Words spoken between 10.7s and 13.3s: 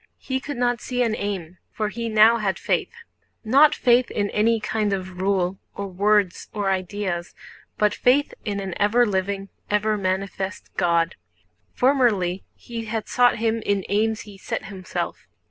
God. Formerly he had